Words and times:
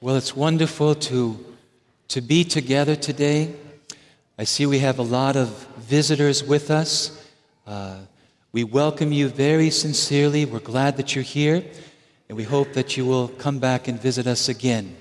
Well, 0.00 0.14
it's 0.14 0.36
wonderful 0.36 0.94
to, 0.94 1.44
to 2.06 2.20
be 2.20 2.44
together 2.44 2.94
today. 2.94 3.52
I 4.38 4.44
see 4.44 4.64
we 4.64 4.78
have 4.78 5.00
a 5.00 5.02
lot 5.02 5.34
of 5.34 5.48
visitors 5.76 6.44
with 6.44 6.70
us. 6.70 7.28
Uh, 7.66 7.96
we 8.52 8.62
welcome 8.62 9.10
you 9.10 9.28
very 9.28 9.70
sincerely. 9.70 10.44
We're 10.44 10.60
glad 10.60 10.98
that 10.98 11.16
you're 11.16 11.24
here, 11.24 11.64
and 12.28 12.38
we 12.38 12.44
hope 12.44 12.74
that 12.74 12.96
you 12.96 13.06
will 13.06 13.26
come 13.26 13.58
back 13.58 13.88
and 13.88 14.00
visit 14.00 14.28
us 14.28 14.48
again 14.48 14.94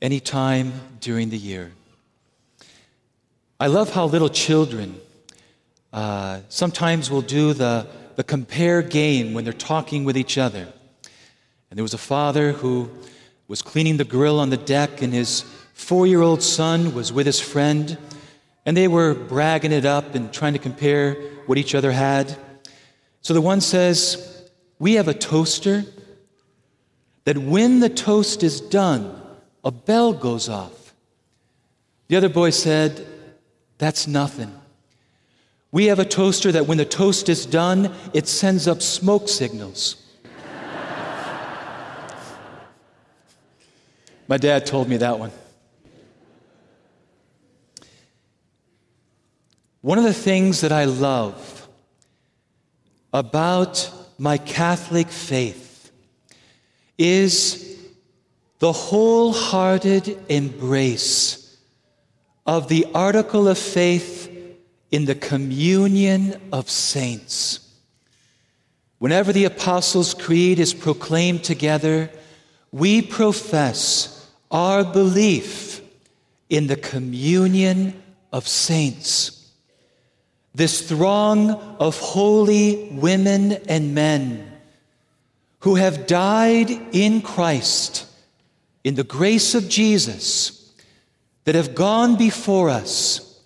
anytime 0.00 0.72
during 0.98 1.30
the 1.30 1.38
year. 1.38 1.70
I 3.60 3.68
love 3.68 3.94
how 3.94 4.06
little 4.06 4.30
children 4.30 5.00
uh, 5.92 6.40
sometimes 6.48 7.08
will 7.08 7.22
do 7.22 7.52
the, 7.52 7.86
the 8.16 8.24
compare 8.24 8.82
game 8.82 9.32
when 9.32 9.44
they're 9.44 9.52
talking 9.52 10.02
with 10.02 10.16
each 10.16 10.38
other. 10.38 10.66
And 11.70 11.78
there 11.78 11.84
was 11.84 11.94
a 11.94 11.98
father 11.98 12.50
who 12.50 12.90
was 13.52 13.60
cleaning 13.60 13.98
the 13.98 14.04
grill 14.04 14.40
on 14.40 14.48
the 14.48 14.56
deck, 14.56 15.02
and 15.02 15.12
his 15.12 15.42
four 15.74 16.06
year 16.06 16.22
old 16.22 16.42
son 16.42 16.94
was 16.94 17.12
with 17.12 17.26
his 17.26 17.38
friend, 17.38 17.98
and 18.64 18.74
they 18.74 18.88
were 18.88 19.12
bragging 19.12 19.72
it 19.72 19.84
up 19.84 20.14
and 20.14 20.32
trying 20.32 20.54
to 20.54 20.58
compare 20.58 21.12
what 21.44 21.58
each 21.58 21.74
other 21.74 21.92
had. 21.92 22.34
So 23.20 23.34
the 23.34 23.42
one 23.42 23.60
says, 23.60 24.48
We 24.78 24.94
have 24.94 25.06
a 25.06 25.12
toaster 25.12 25.84
that 27.24 27.36
when 27.36 27.80
the 27.80 27.90
toast 27.90 28.42
is 28.42 28.58
done, 28.58 29.20
a 29.62 29.70
bell 29.70 30.14
goes 30.14 30.48
off. 30.48 30.94
The 32.08 32.16
other 32.16 32.30
boy 32.30 32.48
said, 32.48 33.06
That's 33.76 34.06
nothing. 34.06 34.58
We 35.70 35.88
have 35.88 35.98
a 35.98 36.06
toaster 36.06 36.52
that 36.52 36.66
when 36.66 36.78
the 36.78 36.86
toast 36.86 37.28
is 37.28 37.44
done, 37.44 37.94
it 38.14 38.26
sends 38.28 38.66
up 38.66 38.80
smoke 38.80 39.28
signals. 39.28 40.01
My 44.28 44.36
dad 44.36 44.66
told 44.66 44.88
me 44.88 44.96
that 44.98 45.18
one. 45.18 45.32
One 49.80 49.98
of 49.98 50.04
the 50.04 50.14
things 50.14 50.60
that 50.60 50.72
I 50.72 50.84
love 50.84 51.68
about 53.12 53.90
my 54.16 54.38
Catholic 54.38 55.08
faith 55.08 55.90
is 56.96 57.76
the 58.60 58.72
wholehearted 58.72 60.16
embrace 60.28 61.58
of 62.46 62.68
the 62.68 62.86
article 62.94 63.48
of 63.48 63.58
faith 63.58 64.30
in 64.92 65.04
the 65.04 65.16
communion 65.16 66.40
of 66.52 66.70
saints. 66.70 67.58
Whenever 68.98 69.32
the 69.32 69.46
Apostles' 69.46 70.14
Creed 70.14 70.60
is 70.60 70.74
proclaimed 70.74 71.42
together, 71.42 72.08
we 72.72 73.02
profess 73.02 74.30
our 74.50 74.82
belief 74.82 75.82
in 76.48 76.66
the 76.66 76.76
communion 76.76 78.02
of 78.32 78.48
saints. 78.48 79.50
This 80.54 80.86
throng 80.86 81.50
of 81.50 81.98
holy 81.98 82.88
women 82.92 83.52
and 83.68 83.94
men 83.94 84.50
who 85.60 85.76
have 85.76 86.06
died 86.06 86.70
in 86.92 87.22
Christ, 87.22 88.06
in 88.84 88.94
the 88.94 89.04
grace 89.04 89.54
of 89.54 89.68
Jesus, 89.68 90.72
that 91.44 91.54
have 91.54 91.74
gone 91.74 92.16
before 92.16 92.68
us, 92.68 93.40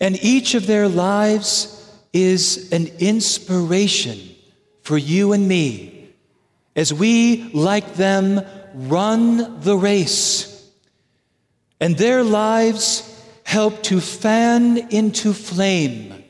and 0.00 0.22
each 0.22 0.54
of 0.54 0.66
their 0.66 0.88
lives 0.88 1.72
is 2.12 2.70
an 2.72 2.86
inspiration 2.98 4.18
for 4.82 4.96
you 4.96 5.32
and 5.32 5.48
me 5.48 5.96
as 6.76 6.92
we, 6.92 7.50
like 7.54 7.94
them, 7.94 8.42
run 8.76 9.60
the 9.60 9.76
race. 9.76 10.70
And 11.80 11.96
their 11.96 12.22
lives 12.22 13.02
help 13.44 13.82
to 13.84 14.00
fan 14.00 14.76
into 14.90 15.32
flame 15.32 16.22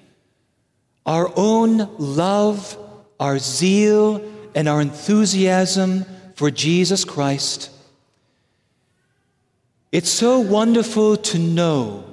our 1.04 1.32
own 1.36 1.88
love, 1.98 2.76
our 3.20 3.38
zeal, 3.38 4.20
and 4.56 4.68
our 4.68 4.80
enthusiasm 4.80 6.04
for 6.34 6.50
Jesus 6.50 7.04
Christ. 7.04 7.70
It's 9.92 10.10
so 10.10 10.40
wonderful 10.40 11.16
to 11.16 11.38
know 11.38 12.04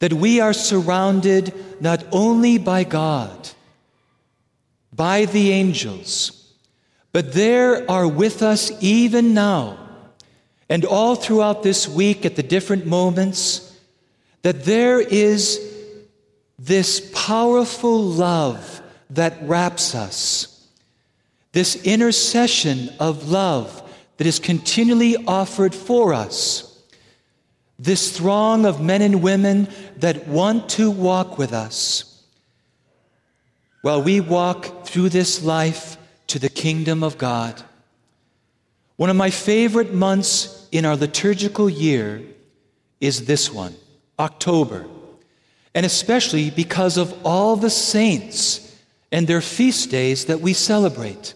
that 0.00 0.12
we 0.12 0.38
are 0.38 0.52
surrounded 0.52 1.54
not 1.80 2.04
only 2.12 2.58
by 2.58 2.84
God, 2.84 3.48
by 4.92 5.24
the 5.24 5.50
angels, 5.50 6.43
but 7.14 7.32
there 7.32 7.88
are 7.88 8.08
with 8.08 8.42
us 8.42 8.72
even 8.82 9.34
now, 9.34 9.78
and 10.68 10.84
all 10.84 11.14
throughout 11.14 11.62
this 11.62 11.86
week 11.86 12.26
at 12.26 12.34
the 12.34 12.42
different 12.42 12.86
moments, 12.86 13.78
that 14.42 14.64
there 14.64 15.00
is 15.00 15.60
this 16.58 17.12
powerful 17.14 18.02
love 18.02 18.82
that 19.10 19.38
wraps 19.42 19.94
us, 19.94 20.68
this 21.52 21.76
intercession 21.84 22.90
of 22.98 23.30
love 23.30 23.88
that 24.16 24.26
is 24.26 24.40
continually 24.40 25.14
offered 25.28 25.72
for 25.72 26.12
us, 26.12 26.82
this 27.78 28.16
throng 28.16 28.66
of 28.66 28.80
men 28.80 29.02
and 29.02 29.22
women 29.22 29.68
that 29.98 30.26
want 30.26 30.68
to 30.70 30.90
walk 30.90 31.38
with 31.38 31.52
us. 31.52 32.24
While 33.82 34.02
we 34.02 34.18
walk 34.18 34.84
through 34.84 35.10
this 35.10 35.44
life 35.44 35.96
to 36.28 36.38
the 36.38 36.48
kingdom 36.48 37.02
of 37.02 37.18
God. 37.18 37.62
One 38.96 39.10
of 39.10 39.16
my 39.16 39.30
favorite 39.30 39.92
months 39.92 40.68
in 40.70 40.84
our 40.84 40.96
liturgical 40.96 41.68
year 41.68 42.22
is 43.00 43.26
this 43.26 43.52
one, 43.52 43.74
October, 44.18 44.86
and 45.74 45.84
especially 45.84 46.50
because 46.50 46.96
of 46.96 47.14
all 47.26 47.56
the 47.56 47.70
saints 47.70 48.76
and 49.10 49.26
their 49.26 49.40
feast 49.40 49.90
days 49.90 50.26
that 50.26 50.40
we 50.40 50.52
celebrate. 50.52 51.34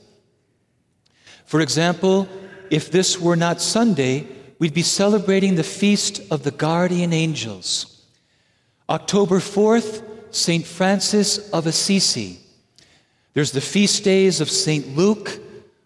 For 1.45 1.61
example, 1.61 2.29
if 2.71 2.91
this 2.91 3.19
were 3.19 3.37
not 3.37 3.61
Sunday, 3.61 4.27
we'd 4.59 4.75
be 4.75 4.83
celebrating 4.83 5.55
the 5.55 5.63
feast 5.63 6.21
of 6.31 6.43
the 6.43 6.51
guardian 6.51 7.13
angels. 7.13 8.05
October 8.89 9.39
4th, 9.39 10.03
St. 10.31 10.67
Francis 10.67 11.51
of 11.51 11.67
Assisi. 11.67 12.41
There's 13.35 13.53
the 13.53 13.61
feast 13.61 14.05
days 14.05 14.41
of 14.41 14.51
St. 14.51 14.97
Luke, 14.97 15.39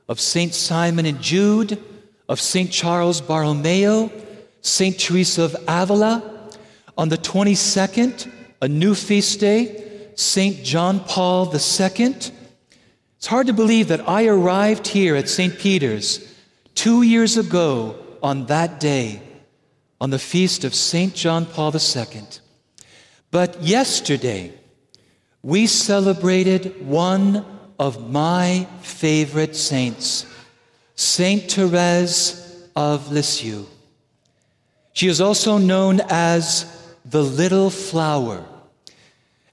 of 0.08 0.20
St. 0.20 0.54
Simon 0.54 1.06
and 1.06 1.20
Jude, 1.20 1.82
of 2.28 2.40
St. 2.40 2.70
Charles 2.70 3.20
Borromeo, 3.20 4.10
St. 4.60 4.98
Teresa 4.98 5.42
of 5.42 5.56
Avila. 5.68 6.22
On 6.96 7.08
the 7.08 7.18
22nd, 7.18 8.30
a 8.60 8.68
new 8.68 8.94
feast 8.94 9.40
day, 9.40 10.10
St. 10.14 10.62
John 10.62 11.00
Paul 11.00 11.46
II. 11.52 12.14
It's 13.16 13.26
hard 13.26 13.46
to 13.46 13.52
believe 13.52 13.88
that 13.88 14.08
I 14.08 14.26
arrived 14.26 14.88
here 14.88 15.16
at 15.16 15.28
St. 15.28 15.58
Peter's 15.58 16.34
two 16.74 17.02
years 17.02 17.36
ago 17.36 17.96
on 18.22 18.46
that 18.46 18.80
day, 18.80 19.22
on 20.00 20.10
the 20.10 20.18
feast 20.18 20.64
of 20.64 20.74
St. 20.74 21.14
John 21.14 21.46
Paul 21.46 21.74
II. 21.74 22.22
But 23.30 23.62
yesterday, 23.62 24.52
we 25.42 25.66
celebrated 25.66 26.86
one 26.86 27.44
of 27.78 28.10
my 28.10 28.66
favorite 28.80 29.56
saints, 29.56 30.26
Saint 30.94 31.50
Therese 31.50 32.68
of 32.76 33.10
Lisieux. 33.10 33.66
She 34.92 35.08
is 35.08 35.20
also 35.20 35.58
known 35.58 36.00
as 36.08 36.94
the 37.04 37.22
little 37.22 37.70
flower. 37.70 38.44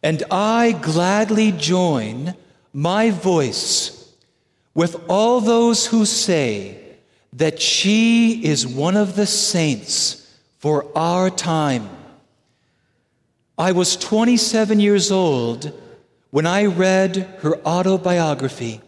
And 0.04 0.24
I 0.30 0.74
gladly 0.74 1.52
join 1.52 2.36
my 2.72 3.10
voice 3.10 4.14
with 4.76 5.04
all 5.10 5.42
those 5.42 5.88
who 5.88 6.06
say 6.06 6.78
that 7.34 7.60
she 7.60 8.46
is 8.46 8.68
one 8.68 8.96
of 8.96 9.16
the 9.16 9.26
saints 9.26 10.38
for 10.60 10.86
our 10.96 11.30
time. 11.30 11.90
I 13.58 13.74
was 13.74 13.98
27 13.98 14.80
years 14.80 15.12
old 15.12 15.74
when 16.32 16.46
I 16.46 16.66
read 16.66 17.16
her 17.42 17.58
autobiography. 17.66 18.82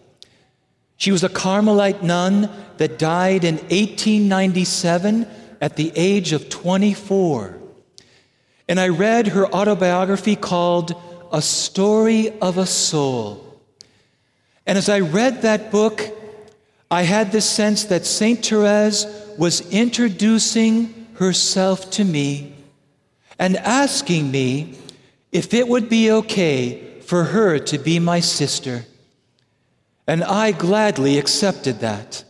She 0.98 1.12
was 1.12 1.24
a 1.24 1.30
Carmelite 1.30 2.04
nun 2.04 2.50
that 2.78 3.00
died 3.00 3.44
in 3.44 3.56
1897 3.56 5.28
at 5.60 5.76
the 5.76 5.92
age 5.96 6.34
of 6.34 6.50
24. 6.50 7.58
And 8.68 8.80
I 8.80 8.90
read 8.90 9.30
her 9.30 9.48
autobiography 9.48 10.36
called 10.36 10.94
A 11.32 11.42
Story 11.42 12.30
of 12.40 12.58
a 12.58 12.68
Soul. 12.68 13.60
And 14.68 14.78
as 14.78 14.90
I 14.90 15.00
read 15.00 15.42
that 15.42 15.72
book, 15.72 16.02
I 16.92 17.04
had 17.04 17.32
this 17.32 17.50
sense 17.50 17.86
that 17.86 18.06
St. 18.06 18.46
Therese 18.46 19.06
was 19.38 19.68
introducing 19.72 21.08
herself 21.16 21.90
to 21.92 22.04
me 22.04 22.54
and 23.40 23.58
asking 23.58 24.30
me 24.30 24.78
if 25.32 25.54
it 25.54 25.68
would 25.68 25.90
be 25.90 26.12
okay 26.12 26.91
for 27.12 27.25
her 27.25 27.60
to 27.60 27.78
be 27.78 28.00
my 28.00 28.22
sister. 28.22 28.86
And 30.08 30.24
I 30.24 30.54
gladly 30.54 31.18
accepted 31.18 31.81
that. 31.81 32.24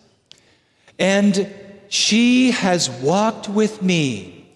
And 0.98 1.54
she 1.88 2.50
has 2.50 2.90
walked 2.90 3.48
with 3.48 3.84
me 3.84 4.52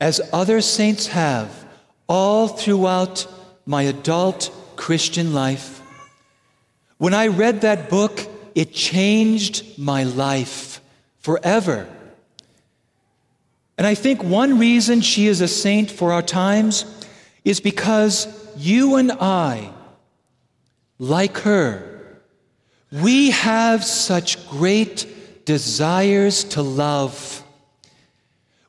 as 0.00 0.20
other 0.32 0.60
saints 0.60 1.06
have 1.06 1.64
all 2.08 2.48
throughout 2.48 3.28
my 3.64 3.84
adult 3.84 4.50
Christian 4.74 5.32
life. 5.34 5.80
When 6.98 7.14
I 7.14 7.28
read 7.28 7.60
that 7.60 7.88
book, 7.88 8.26
it 8.56 8.72
changed 8.72 9.78
my 9.78 10.02
life 10.02 10.80
forever. 11.18 11.88
And 13.78 13.86
I 13.86 13.94
think 13.94 14.24
one 14.24 14.58
reason 14.58 15.00
she 15.00 15.28
is 15.28 15.40
a 15.40 15.46
saint 15.46 15.92
for 15.92 16.10
our 16.10 16.22
times 16.22 16.84
is 17.44 17.60
because 17.60 18.26
you 18.56 18.96
and 18.96 19.12
I, 19.12 19.72
like 20.98 21.38
her, 21.38 22.20
we 22.92 23.30
have 23.30 23.84
such 23.84 24.48
great 24.48 25.44
desires 25.44 26.44
to 26.44 26.62
love. 26.62 27.42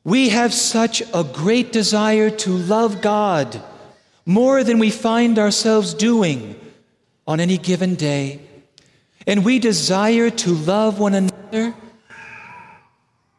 We 0.03 0.29
have 0.29 0.53
such 0.53 1.01
a 1.13 1.23
great 1.23 1.71
desire 1.71 2.29
to 2.29 2.49
love 2.51 3.01
God 3.01 3.61
more 4.25 4.63
than 4.63 4.79
we 4.79 4.89
find 4.89 5.37
ourselves 5.37 5.93
doing 5.93 6.55
on 7.27 7.39
any 7.39 7.57
given 7.57 7.95
day. 7.95 8.39
And 9.27 9.45
we 9.45 9.59
desire 9.59 10.29
to 10.29 10.51
love 10.51 10.99
one 10.99 11.13
another. 11.13 11.75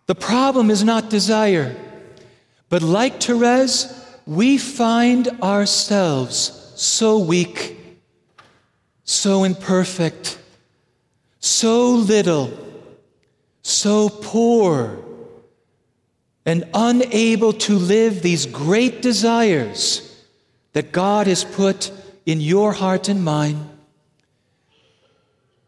The 0.06 0.14
problem 0.14 0.70
is 0.70 0.84
not 0.84 1.10
desire, 1.10 1.76
but 2.68 2.82
like 2.82 3.20
Therese, 3.20 4.01
we 4.26 4.58
find 4.58 5.28
ourselves 5.42 6.72
so 6.76 7.18
weak, 7.18 7.76
so 9.04 9.44
imperfect, 9.44 10.38
so 11.40 11.90
little, 11.90 12.50
so 13.62 14.08
poor, 14.08 14.98
and 16.44 16.68
unable 16.74 17.52
to 17.52 17.76
live 17.76 18.22
these 18.22 18.46
great 18.46 19.02
desires 19.02 20.24
that 20.72 20.92
God 20.92 21.26
has 21.26 21.44
put 21.44 21.90
in 22.26 22.40
your 22.40 22.72
heart 22.72 23.08
and 23.08 23.24
mine. 23.24 23.68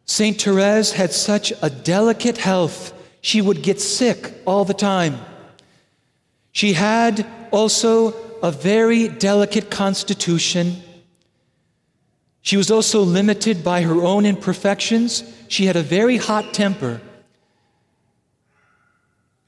St. 0.06 0.40
Therese 0.40 0.92
had 0.92 1.12
such 1.12 1.52
a 1.62 1.70
delicate 1.70 2.38
health, 2.38 2.92
she 3.20 3.40
would 3.40 3.62
get 3.62 3.80
sick 3.80 4.34
all 4.44 4.64
the 4.64 4.74
time. 4.74 5.18
She 6.52 6.74
had 6.74 7.26
also 7.50 8.14
a 8.44 8.50
very 8.50 9.08
delicate 9.08 9.70
constitution. 9.70 10.82
She 12.42 12.58
was 12.58 12.70
also 12.70 13.00
limited 13.00 13.64
by 13.64 13.80
her 13.80 14.02
own 14.02 14.26
imperfections. 14.26 15.24
She 15.48 15.64
had 15.64 15.76
a 15.76 15.82
very 15.82 16.18
hot 16.18 16.52
temper. 16.52 17.00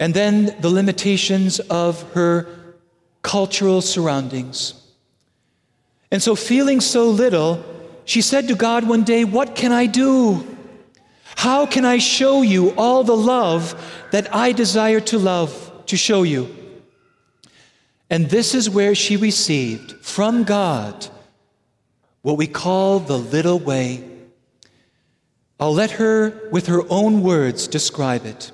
And 0.00 0.14
then 0.14 0.56
the 0.60 0.70
limitations 0.70 1.60
of 1.60 2.10
her 2.14 2.48
cultural 3.20 3.82
surroundings. 3.82 4.82
And 6.10 6.22
so, 6.22 6.34
feeling 6.34 6.80
so 6.80 7.10
little, 7.10 7.62
she 8.06 8.22
said 8.22 8.48
to 8.48 8.54
God 8.54 8.88
one 8.88 9.04
day, 9.04 9.24
What 9.24 9.54
can 9.54 9.72
I 9.72 9.84
do? 9.84 10.56
How 11.34 11.66
can 11.66 11.84
I 11.84 11.98
show 11.98 12.40
you 12.40 12.70
all 12.78 13.04
the 13.04 13.16
love 13.16 13.74
that 14.12 14.34
I 14.34 14.52
desire 14.52 15.00
to 15.00 15.18
love, 15.18 15.82
to 15.84 15.98
show 15.98 16.22
you? 16.22 16.65
And 18.08 18.30
this 18.30 18.54
is 18.54 18.70
where 18.70 18.94
she 18.94 19.16
received 19.16 20.04
from 20.04 20.44
God 20.44 21.08
what 22.22 22.36
we 22.36 22.46
call 22.46 22.98
the 22.98 23.18
little 23.18 23.58
way. 23.58 24.02
I'll 25.60 25.74
let 25.74 25.92
her, 25.92 26.48
with 26.50 26.66
her 26.66 26.82
own 26.90 27.22
words, 27.22 27.68
describe 27.68 28.26
it. 28.26 28.50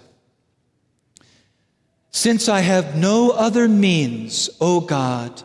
Since 2.10 2.48
I 2.48 2.60
have 2.60 2.96
no 2.96 3.30
other 3.30 3.68
means, 3.68 4.50
O 4.60 4.80
God, 4.80 5.42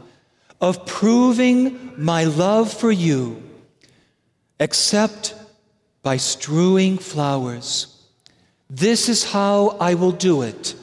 of 0.60 0.86
proving 0.86 1.94
my 1.98 2.26
love 2.26 2.74
for 2.74 2.92
you 2.92 3.42
except 4.60 5.36
by 6.04 6.18
strewing 6.18 6.98
flowers. 6.98 8.04
This 8.70 9.08
is 9.08 9.24
how 9.24 9.78
I 9.80 9.94
will 9.94 10.12
do 10.12 10.42
it. 10.42 10.76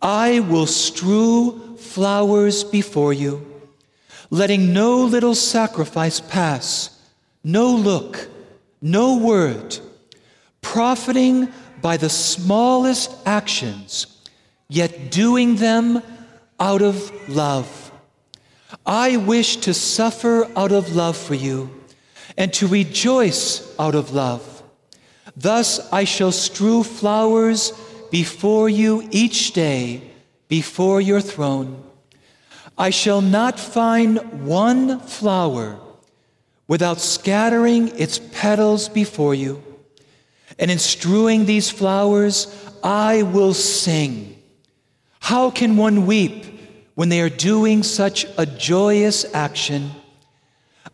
I 0.00 0.40
will 0.40 0.66
strew 0.66 1.71
flowers 1.82 2.64
before 2.64 3.12
you, 3.12 3.46
letting 4.30 4.72
no 4.72 5.04
little 5.04 5.34
sacrifice 5.34 6.20
pass, 6.20 6.98
no 7.44 7.70
look, 7.70 8.28
no 8.80 9.18
word, 9.18 9.78
profiting 10.60 11.48
by 11.80 11.96
the 11.96 12.08
smallest 12.08 13.14
actions, 13.26 14.06
yet 14.68 15.10
doing 15.10 15.56
them 15.56 16.02
out 16.58 16.80
of 16.80 17.10
love. 17.28 17.92
I 18.86 19.16
wish 19.16 19.56
to 19.58 19.74
suffer 19.74 20.48
out 20.56 20.72
of 20.72 20.96
love 20.96 21.16
for 21.16 21.34
you 21.34 21.70
and 22.38 22.52
to 22.54 22.66
rejoice 22.66 23.74
out 23.78 23.94
of 23.94 24.12
love. 24.12 24.62
Thus 25.36 25.92
I 25.92 26.04
shall 26.04 26.32
strew 26.32 26.82
flowers 26.82 27.72
before 28.10 28.68
you 28.68 29.08
each 29.10 29.52
day 29.52 30.11
before 30.52 31.00
your 31.00 31.22
throne. 31.22 31.82
I 32.76 32.90
shall 32.90 33.22
not 33.22 33.58
find 33.58 34.18
one 34.44 35.00
flower 35.00 35.80
without 36.68 37.00
scattering 37.00 37.88
its 37.98 38.18
petals 38.18 38.90
before 38.90 39.34
you. 39.34 39.62
And 40.58 40.70
in 40.70 40.78
strewing 40.78 41.46
these 41.46 41.70
flowers, 41.70 42.36
I 42.84 43.22
will 43.22 43.54
sing. 43.54 44.42
How 45.20 45.50
can 45.50 45.78
one 45.78 46.04
weep 46.04 46.44
when 46.96 47.08
they 47.08 47.22
are 47.22 47.30
doing 47.30 47.82
such 47.82 48.26
a 48.36 48.44
joyous 48.44 49.24
action. 49.34 49.90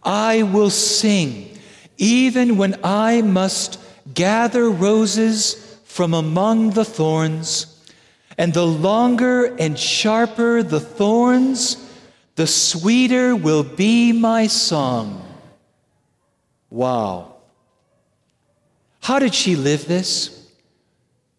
I 0.04 0.44
will 0.44 0.70
sing 0.70 1.58
even 1.96 2.56
when 2.56 2.76
I 2.84 3.22
must 3.22 3.80
gather 4.14 4.70
roses 4.70 5.54
from 5.84 6.14
among 6.14 6.70
the 6.70 6.84
thorns. 6.84 7.77
And 8.38 8.54
the 8.54 8.66
longer 8.66 9.46
and 9.56 9.76
sharper 9.76 10.62
the 10.62 10.78
thorns, 10.78 11.76
the 12.36 12.46
sweeter 12.46 13.34
will 13.34 13.64
be 13.64 14.12
my 14.12 14.46
song. 14.46 15.24
Wow. 16.70 17.34
How 19.00 19.18
did 19.18 19.34
she 19.34 19.56
live 19.56 19.86
this? 19.88 20.46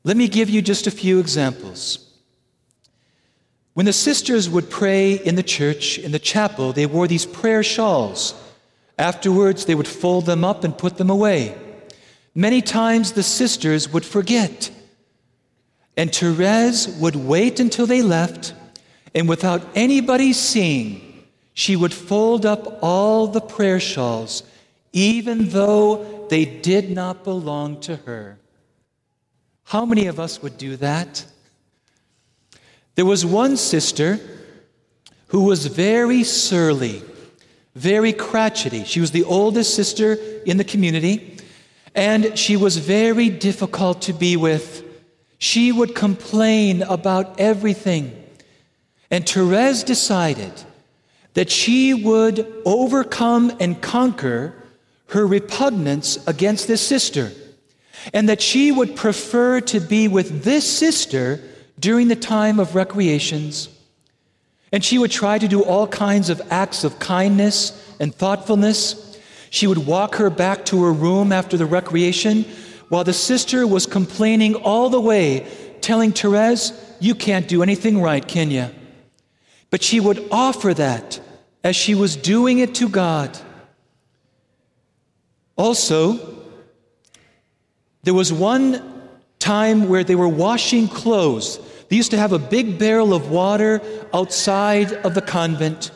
Let 0.03 0.17
me 0.17 0.27
give 0.27 0.49
you 0.49 0.61
just 0.61 0.87
a 0.87 0.91
few 0.91 1.19
examples. 1.19 2.05
When 3.75 3.85
the 3.85 3.93
sisters 3.93 4.49
would 4.49 4.69
pray 4.69 5.13
in 5.13 5.35
the 5.35 5.43
church, 5.43 5.99
in 5.99 6.11
the 6.11 6.19
chapel, 6.19 6.73
they 6.73 6.85
wore 6.85 7.07
these 7.07 7.25
prayer 7.25 7.63
shawls. 7.63 8.33
Afterwards, 8.97 9.63
they 9.63 9.75
would 9.75 9.87
fold 9.87 10.25
them 10.25 10.43
up 10.43 10.65
and 10.65 10.77
put 10.77 10.97
them 10.97 11.09
away. 11.09 11.55
Many 12.35 12.61
times 12.61 13.13
the 13.13 13.23
sisters 13.23 13.87
would 13.93 14.03
forget. 14.03 14.69
And 15.99 16.15
Therese 16.15 16.87
would 16.87 17.17
wait 17.17 17.59
until 17.59 17.85
they 17.85 18.01
left, 18.01 18.53
and 19.13 19.27
without 19.27 19.67
anybody 19.75 20.31
seeing, 20.31 21.25
she 21.53 21.75
would 21.75 21.93
fold 21.93 22.45
up 22.45 22.79
all 22.81 23.27
the 23.27 23.41
prayer 23.41 23.81
shawls, 23.81 24.43
even 24.93 25.49
though 25.49 26.25
they 26.29 26.45
did 26.45 26.89
not 26.89 27.25
belong 27.25 27.81
to 27.81 27.97
her. 27.97 28.39
How 29.65 29.85
many 29.85 30.07
of 30.07 30.21
us 30.21 30.41
would 30.41 30.57
do 30.57 30.77
that? 30.77 31.25
There 32.95 33.03
was 33.03 33.25
one 33.25 33.57
sister 33.57 34.21
who 35.27 35.43
was 35.43 35.65
very 35.65 36.23
surly, 36.23 37.03
very 37.75 38.13
crotchety. 38.13 38.85
She 38.85 39.01
was 39.01 39.11
the 39.11 39.25
oldest 39.25 39.75
sister 39.75 40.13
in 40.45 40.55
the 40.55 40.63
community, 40.63 41.39
and 41.93 42.39
she 42.39 42.55
was 42.55 42.77
very 42.77 43.27
difficult 43.27 44.01
to 44.03 44.13
be 44.13 44.37
with. 44.37 44.85
She 45.39 45.71
would 45.71 45.95
complain 45.95 46.83
about 46.83 47.39
everything. 47.39 48.15
And 49.09 49.27
Therese 49.27 49.83
decided 49.83 50.51
that 51.33 51.49
she 51.49 51.93
would 51.93 52.45
overcome 52.65 53.55
and 53.59 53.81
conquer 53.81 54.53
her 55.07 55.25
repugnance 55.25 56.27
against 56.27 56.67
this 56.67 56.85
sister, 56.85 57.31
and 58.13 58.29
that 58.29 58.41
she 58.41 58.71
would 58.71 58.95
prefer 58.95 59.59
to 59.61 59.79
be 59.79 60.07
with 60.07 60.43
this 60.43 60.69
sister 60.69 61.41
during 61.79 62.09
the 62.09 62.15
time 62.15 62.59
of 62.59 62.75
recreations. 62.75 63.69
And 64.71 64.83
she 64.83 64.99
would 64.99 65.09
try 65.09 65.39
to 65.39 65.47
do 65.47 65.63
all 65.63 65.87
kinds 65.87 66.29
of 66.29 66.41
acts 66.51 66.83
of 66.83 66.99
kindness 66.99 67.95
and 67.99 68.13
thoughtfulness. 68.13 69.17
She 69.49 69.65
would 69.65 69.87
walk 69.87 70.15
her 70.15 70.29
back 70.29 70.65
to 70.65 70.83
her 70.83 70.93
room 70.93 71.31
after 71.31 71.57
the 71.57 71.65
recreation 71.65 72.45
while 72.89 73.03
the 73.03 73.13
sister 73.13 73.65
was 73.65 73.85
complaining 73.85 74.55
all 74.55 74.89
the 74.89 74.99
way, 74.99 75.47
telling 75.81 76.11
Therese, 76.11 76.73
You 76.99 77.15
can't 77.15 77.47
do 77.47 77.63
anything 77.63 78.01
right, 78.01 78.27
can 78.27 78.51
you? 78.51 78.69
But 79.69 79.83
she 79.83 79.99
would 79.99 80.27
offer 80.31 80.73
that 80.73 81.21
as 81.63 81.75
she 81.75 81.95
was 81.95 82.15
doing 82.15 82.59
it 82.59 82.75
to 82.75 82.89
God. 82.89 83.37
Also, 85.55 86.37
there 88.03 88.13
was 88.13 88.33
one 88.33 88.81
time 89.39 89.87
where 89.87 90.03
they 90.03 90.15
were 90.15 90.27
washing 90.27 90.87
clothes. 90.87 91.59
They 91.89 91.95
used 91.95 92.11
to 92.11 92.17
have 92.17 92.33
a 92.33 92.39
big 92.39 92.79
barrel 92.79 93.13
of 93.13 93.29
water 93.29 93.81
outside 94.13 94.93
of 94.93 95.13
the 95.15 95.21
convent. 95.21 95.91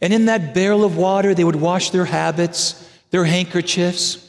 And 0.00 0.12
in 0.12 0.26
that 0.26 0.54
barrel 0.54 0.84
of 0.84 0.96
water, 0.96 1.34
they 1.34 1.44
would 1.44 1.56
wash 1.56 1.90
their 1.90 2.04
habits, 2.04 2.88
their 3.10 3.24
handkerchiefs. 3.24 4.27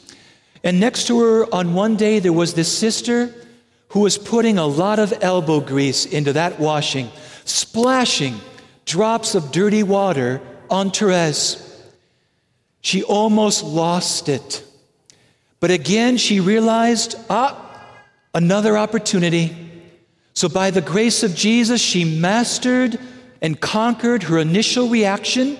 And 0.63 0.79
next 0.79 1.07
to 1.07 1.19
her 1.19 1.53
on 1.53 1.73
one 1.73 1.95
day, 1.95 2.19
there 2.19 2.33
was 2.33 2.53
this 2.53 2.75
sister 2.75 3.33
who 3.89 4.01
was 4.01 4.17
putting 4.17 4.57
a 4.57 4.67
lot 4.67 4.99
of 4.99 5.13
elbow 5.21 5.59
grease 5.59 6.05
into 6.05 6.33
that 6.33 6.59
washing, 6.59 7.09
splashing 7.45 8.39
drops 8.85 9.35
of 9.35 9.51
dirty 9.51 9.83
water 9.83 10.41
on 10.69 10.91
Therese. 10.91 11.65
She 12.81 13.03
almost 13.03 13.63
lost 13.63 14.29
it. 14.29 14.63
But 15.59 15.71
again, 15.71 16.17
she 16.17 16.39
realized, 16.39 17.15
ah, 17.29 17.65
another 18.33 18.77
opportunity. 18.77 19.55
So, 20.33 20.47
by 20.47 20.71
the 20.71 20.81
grace 20.81 21.23
of 21.23 21.35
Jesus, 21.35 21.81
she 21.81 22.05
mastered 22.05 22.97
and 23.41 23.59
conquered 23.59 24.23
her 24.23 24.37
initial 24.37 24.87
reaction, 24.87 25.57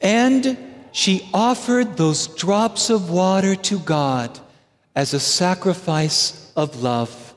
and 0.00 0.56
she 0.92 1.28
offered 1.32 1.96
those 1.96 2.26
drops 2.28 2.90
of 2.90 3.10
water 3.10 3.54
to 3.54 3.78
God 3.78 4.38
as 4.94 5.14
a 5.14 5.20
sacrifice 5.20 6.52
of 6.56 6.82
love. 6.82 7.34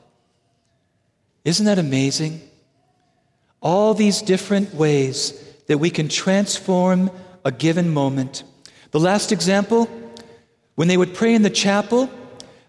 Isn't 1.44 1.66
that 1.66 1.78
amazing? 1.78 2.40
All 3.60 3.94
these 3.94 4.22
different 4.22 4.74
ways 4.74 5.40
that 5.66 5.78
we 5.78 5.90
can 5.90 6.08
transform 6.08 7.10
a 7.44 7.52
given 7.52 7.92
moment. 7.92 8.42
The 8.90 9.00
last 9.00 9.32
example, 9.32 9.88
when 10.74 10.88
they 10.88 10.96
would 10.96 11.14
pray 11.14 11.34
in 11.34 11.42
the 11.42 11.50
chapel, 11.50 12.10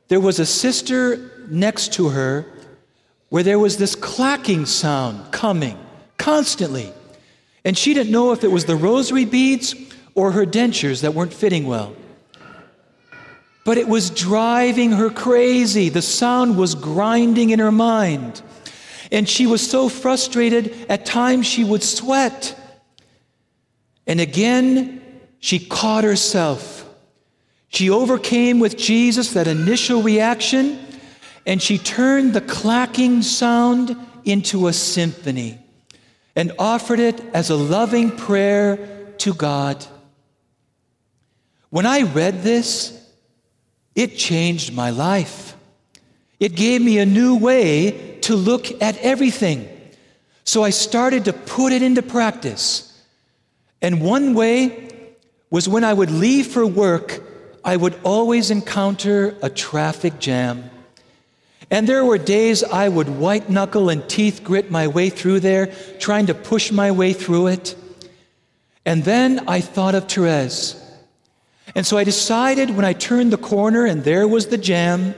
there 0.07 0.19
was 0.19 0.39
a 0.39 0.45
sister 0.45 1.31
next 1.49 1.93
to 1.93 2.09
her 2.09 2.45
where 3.29 3.43
there 3.43 3.59
was 3.59 3.77
this 3.77 3.95
clacking 3.95 4.65
sound 4.65 5.31
coming 5.31 5.77
constantly. 6.17 6.93
And 7.63 7.77
she 7.77 7.93
didn't 7.93 8.11
know 8.11 8.31
if 8.31 8.43
it 8.43 8.51
was 8.51 8.65
the 8.65 8.75
rosary 8.75 9.25
beads 9.25 9.73
or 10.15 10.31
her 10.31 10.45
dentures 10.45 11.01
that 11.01 11.13
weren't 11.13 11.33
fitting 11.33 11.67
well. 11.67 11.95
But 13.65 13.77
it 13.77 13.87
was 13.87 14.09
driving 14.09 14.93
her 14.93 15.09
crazy. 15.09 15.89
The 15.89 16.01
sound 16.01 16.57
was 16.57 16.73
grinding 16.73 17.49
in 17.49 17.59
her 17.59 17.71
mind. 17.71 18.41
And 19.11 19.27
she 19.27 19.45
was 19.45 19.67
so 19.67 19.89
frustrated, 19.89 20.85
at 20.89 21.05
times 21.05 21.45
she 21.45 21.63
would 21.63 21.83
sweat. 21.83 22.57
And 24.07 24.19
again, 24.19 25.01
she 25.39 25.59
caught 25.59 26.03
herself. 26.03 26.87
She 27.69 27.89
overcame 27.89 28.59
with 28.59 28.77
Jesus 28.77 29.33
that 29.33 29.47
initial 29.47 30.01
reaction, 30.01 30.79
and 31.45 31.61
she 31.61 31.77
turned 31.77 32.33
the 32.33 32.41
clacking 32.41 33.21
sound 33.21 33.95
into 34.23 34.67
a 34.67 34.73
symphony 34.73 35.59
and 36.35 36.51
offered 36.57 36.99
it 36.99 37.19
as 37.33 37.49
a 37.49 37.55
loving 37.55 38.15
prayer 38.15 39.13
to 39.17 39.33
God. 39.33 39.85
When 41.75 41.85
I 41.85 42.03
read 42.03 42.41
this, 42.41 42.97
it 43.95 44.15
changed 44.15 44.73
my 44.73 44.91
life. 44.91 45.57
It 46.39 46.55
gave 46.55 46.81
me 46.81 46.99
a 46.99 47.05
new 47.05 47.35
way 47.35 48.17
to 48.21 48.37
look 48.37 48.81
at 48.81 48.97
everything. 48.99 49.67
So 50.45 50.63
I 50.63 50.69
started 50.69 51.25
to 51.25 51.33
put 51.33 51.73
it 51.73 51.81
into 51.81 52.01
practice. 52.01 52.97
And 53.81 53.99
one 53.99 54.33
way 54.33 54.89
was 55.49 55.67
when 55.67 55.83
I 55.83 55.91
would 55.91 56.11
leave 56.11 56.47
for 56.47 56.65
work, 56.65 57.21
I 57.61 57.75
would 57.75 57.99
always 58.05 58.51
encounter 58.51 59.35
a 59.41 59.49
traffic 59.49 60.17
jam. 60.17 60.69
And 61.69 61.89
there 61.89 62.05
were 62.05 62.17
days 62.17 62.63
I 62.63 62.87
would 62.87 63.09
white 63.09 63.49
knuckle 63.49 63.89
and 63.89 64.07
teeth 64.07 64.45
grit 64.45 64.71
my 64.71 64.87
way 64.87 65.09
through 65.09 65.41
there, 65.41 65.73
trying 65.99 66.27
to 66.27 66.33
push 66.33 66.71
my 66.71 66.91
way 66.91 67.11
through 67.11 67.47
it. 67.47 67.75
And 68.85 69.03
then 69.03 69.43
I 69.49 69.59
thought 69.59 69.93
of 69.93 70.07
Therese. 70.07 70.81
And 71.75 71.85
so 71.85 71.97
I 71.97 72.05
decided 72.05 72.69
when 72.69 72.85
I 72.85 72.93
turned 72.93 73.33
the 73.33 73.37
corner 73.37 73.85
and 73.85 74.03
there 74.03 74.27
was 74.27 74.47
the 74.47 74.57
jam, 74.57 75.13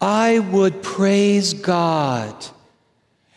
I 0.00 0.40
would 0.40 0.82
praise 0.82 1.54
God. 1.54 2.34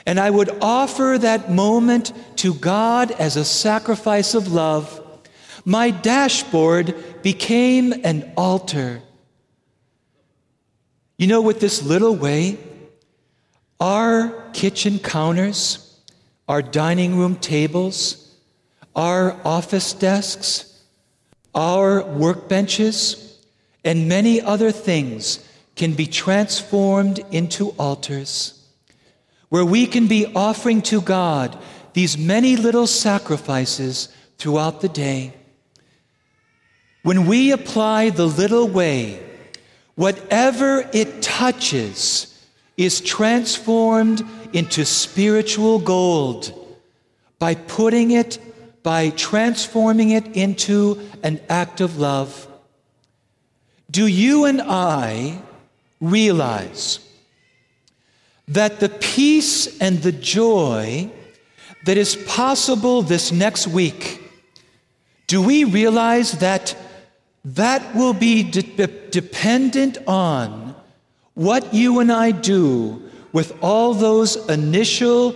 And 0.06 0.20
I 0.20 0.30
would 0.30 0.50
offer 0.62 1.18
that 1.20 1.52
moment 1.52 2.12
to 2.38 2.56
God 2.56 3.12
as 3.12 3.38
a 3.38 3.46
sacrifice 3.46 4.34
of 4.34 4.52
love. 4.52 5.00
My 5.64 5.92
dashboard 5.92 7.22
became 7.22 7.94
an 8.04 8.34
altar. 8.36 9.02
You 11.18 11.28
know, 11.28 11.42
with 11.42 11.60
this 11.60 11.84
little 11.84 12.16
way, 12.16 12.58
our 13.80 14.50
kitchen 14.52 15.00
counters, 15.00 16.02
our 16.50 16.62
dining 16.62 17.18
room 17.18 17.36
tables, 17.36 18.36
our 18.96 19.40
office 19.46 19.94
desks, 19.94 20.73
our 21.54 22.04
workbenches, 22.04 23.36
and 23.84 24.08
many 24.08 24.42
other 24.42 24.72
things 24.72 25.48
can 25.76 25.94
be 25.94 26.06
transformed 26.06 27.20
into 27.32 27.70
altars 27.72 28.64
where 29.54 29.64
we 29.64 29.86
can 29.86 30.08
be 30.08 30.26
offering 30.34 30.82
to 30.82 31.00
God 31.00 31.56
these 31.94 32.18
many 32.18 32.56
little 32.56 32.88
sacrifices 32.88 34.10
throughout 34.40 34.82
the 34.82 34.90
day. 34.90 35.32
When 37.04 37.28
we 37.28 37.52
apply 37.52 38.10
the 38.10 38.26
little 38.26 38.68
way, 38.68 39.24
whatever 39.94 40.90
it 40.92 41.22
touches 41.22 42.44
is 42.78 43.00
transformed 43.00 44.24
into 44.54 44.86
spiritual 44.86 45.78
gold 45.78 46.52
by 47.38 47.54
putting 47.54 48.10
it, 48.10 48.40
by 48.84 49.10
transforming 49.12 50.12
it 50.12 50.36
into 50.36 51.00
an 51.24 51.40
act 51.50 51.80
of 51.80 51.98
love. 51.98 52.48
Do 53.90 54.08
you 54.08 54.46
and 54.46 54.62
I 54.62 55.42
realize 56.02 57.00
that 58.48 58.82
the 58.82 58.90
peace 58.90 59.80
and 59.80 60.02
the 60.02 60.12
joy 60.12 61.10
that 61.86 61.98
is 61.98 62.18
possible 62.28 63.02
this 63.02 63.32
next 63.32 63.68
week, 63.68 64.22
do 65.28 65.42
we 65.42 65.64
realize 65.64 66.34
that 66.40 66.76
that 67.46 67.96
will 67.96 68.14
be 68.14 68.44
de- 68.44 68.88
dependent 69.10 69.98
on 70.08 70.76
what 71.34 71.74
you 71.74 72.00
and 72.00 72.12
I 72.12 72.32
do 72.32 73.02
with 73.32 73.58
all 73.62 73.94
those 73.94 74.36
initial 74.50 75.32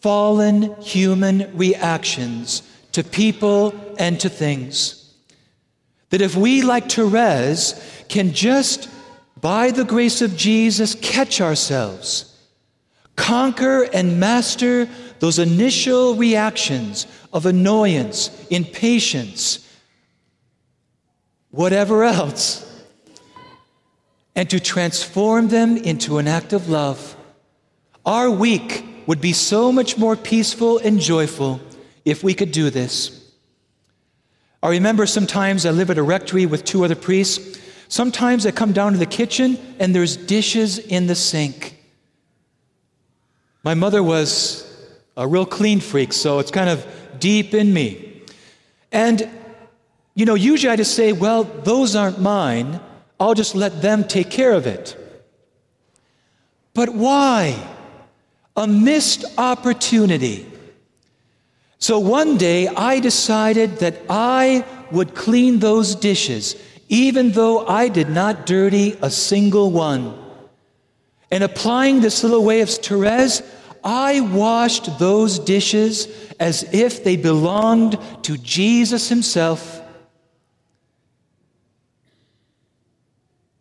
fallen 0.00 0.74
human 0.80 1.56
reactions 1.56 2.62
to 2.98 3.04
people 3.04 3.72
and 3.96 4.18
to 4.18 4.28
things? 4.28 5.14
That 6.10 6.20
if 6.20 6.34
we, 6.34 6.62
like 6.62 6.90
Therese, 6.90 7.80
can 8.08 8.32
just 8.32 8.88
by 9.40 9.70
the 9.70 9.84
grace 9.84 10.20
of 10.20 10.36
Jesus, 10.36 10.96
catch 10.96 11.40
ourselves, 11.40 12.36
conquer 13.14 13.84
and 13.94 14.18
master 14.18 14.88
those 15.20 15.38
initial 15.38 16.16
reactions 16.16 17.06
of 17.32 17.46
annoyance, 17.46 18.46
impatience, 18.48 19.64
whatever 21.52 22.02
else, 22.02 22.64
and 24.34 24.50
to 24.50 24.58
transform 24.58 25.46
them 25.46 25.76
into 25.76 26.18
an 26.18 26.26
act 26.26 26.52
of 26.52 26.68
love. 26.68 27.16
Our 28.04 28.28
week 28.28 28.84
would 29.06 29.20
be 29.20 29.32
so 29.32 29.70
much 29.70 29.96
more 29.96 30.16
peaceful 30.16 30.78
and 30.78 30.98
joyful 30.98 31.60
if 32.10 32.24
we 32.24 32.34
could 32.34 32.52
do 32.52 32.70
this. 32.70 33.14
I 34.62 34.70
remember 34.70 35.06
sometimes 35.06 35.64
I 35.64 35.70
live 35.70 35.90
at 35.90 35.98
a 35.98 36.02
rectory 36.02 36.46
with 36.46 36.64
two 36.64 36.84
other 36.84 36.96
priests. 36.96 37.58
Sometimes 37.88 38.44
I 38.44 38.50
come 38.50 38.72
down 38.72 38.92
to 38.92 38.98
the 38.98 39.06
kitchen 39.06 39.58
and 39.78 39.94
there's 39.94 40.16
dishes 40.16 40.78
in 40.78 41.06
the 41.06 41.14
sink. 41.14 41.76
My 43.62 43.74
mother 43.74 44.02
was 44.02 44.64
a 45.16 45.26
real 45.26 45.46
clean 45.46 45.80
freak, 45.80 46.12
so 46.12 46.38
it's 46.38 46.50
kind 46.50 46.70
of 46.70 46.86
deep 47.18 47.54
in 47.54 47.72
me. 47.72 48.22
And, 48.90 49.28
you 50.14 50.24
know, 50.24 50.34
usually 50.34 50.72
I 50.72 50.76
just 50.76 50.94
say, 50.94 51.12
well, 51.12 51.44
those 51.44 51.94
aren't 51.94 52.20
mine. 52.20 52.80
I'll 53.20 53.34
just 53.34 53.54
let 53.54 53.82
them 53.82 54.04
take 54.04 54.30
care 54.30 54.52
of 54.52 54.66
it. 54.66 54.96
But 56.74 56.90
why? 56.90 57.56
A 58.56 58.66
missed 58.66 59.24
opportunity. 59.36 60.46
So 61.78 61.98
one 61.98 62.36
day 62.36 62.68
I 62.68 63.00
decided 63.00 63.78
that 63.78 64.02
I 64.10 64.64
would 64.90 65.14
clean 65.14 65.60
those 65.60 65.94
dishes 65.94 66.56
even 66.88 67.32
though 67.32 67.66
I 67.66 67.88
did 67.88 68.08
not 68.08 68.46
dirty 68.46 68.96
a 69.02 69.10
single 69.10 69.70
one. 69.70 70.18
And 71.30 71.44
applying 71.44 72.00
this 72.00 72.22
little 72.22 72.44
way 72.44 72.62
of 72.62 72.70
Therese, 72.70 73.42
I 73.84 74.20
washed 74.20 74.98
those 74.98 75.38
dishes 75.38 76.08
as 76.40 76.62
if 76.72 77.04
they 77.04 77.16
belonged 77.16 77.98
to 78.22 78.38
Jesus 78.38 79.08
Himself. 79.08 79.82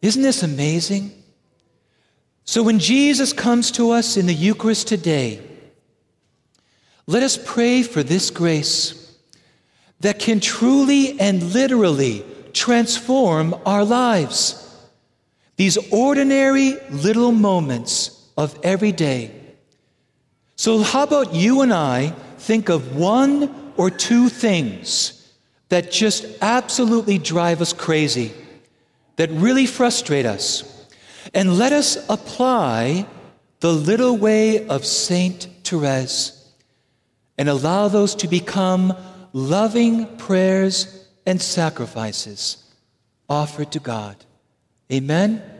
Isn't 0.01 0.23
this 0.23 0.43
amazing? 0.43 1.11
So 2.45 2.63
when 2.63 2.79
Jesus 2.79 3.33
comes 3.33 3.71
to 3.71 3.91
us 3.91 4.15
in 4.15 4.25
the 4.25 4.33
Eucharist 4.33 4.87
today, 4.87 5.41
let 7.07 7.23
us 7.23 7.37
pray 7.37 7.83
for 7.83 8.03
this 8.03 8.29
grace 8.29 9.17
that 10.01 10.19
can 10.19 10.41
truly 10.41 11.17
and 11.19 11.41
literally 11.53 12.23
transform 12.51 13.55
our 13.65 13.85
lives. 13.85 14.63
These 15.55 15.77
ordinary 15.91 16.73
little 16.91 17.31
moments 17.31 18.29
of 18.37 18.59
every 18.61 18.91
day. 18.91 19.31
So, 20.57 20.83
how 20.83 21.03
about 21.03 21.33
you 21.33 21.61
and 21.61 21.73
I 21.73 22.09
think 22.39 22.67
of 22.67 22.95
one 22.95 23.73
or 23.77 23.89
two 23.89 24.27
things 24.27 25.13
that 25.69 25.91
just 25.91 26.25
absolutely 26.41 27.17
drive 27.17 27.61
us 27.61 27.71
crazy, 27.71 28.33
that 29.15 29.29
really 29.31 29.65
frustrate 29.65 30.25
us? 30.25 30.85
And 31.33 31.57
let 31.57 31.71
us 31.71 31.97
apply 32.09 33.07
the 33.61 33.71
little 33.71 34.17
way 34.17 34.67
of 34.67 34.85
Saint 34.85 35.47
Therese 35.63 36.36
and 37.37 37.49
allow 37.49 37.87
those 37.87 38.15
to 38.15 38.27
become 38.27 38.95
loving 39.33 40.17
prayers 40.17 41.07
and 41.25 41.41
sacrifices 41.41 42.63
offered 43.29 43.71
to 43.71 43.79
God. 43.79 44.15
Amen. 44.91 45.56